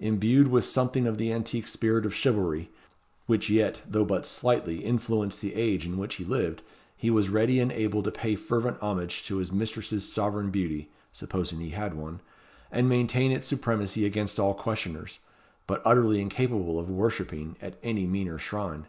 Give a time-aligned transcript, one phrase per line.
[0.00, 2.68] Imbued with something of the antique spirit of chivalry,
[3.26, 6.64] which yet, though but slightly, influenced the age in which he lived,
[6.96, 11.60] he was ready and able to pay fervent homage to his mistress's sovereign beauty (supposing
[11.60, 12.20] he had one),
[12.72, 15.20] and maintain its supremacy against all questioners,
[15.68, 18.88] but utterly incapable of worshipping at any meaner shrine.